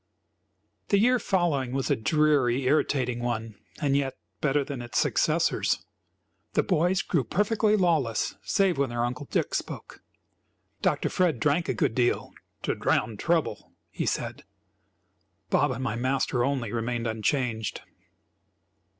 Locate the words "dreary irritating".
1.95-3.19